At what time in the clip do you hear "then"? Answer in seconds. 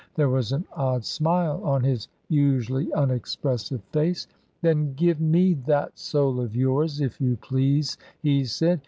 4.63-4.93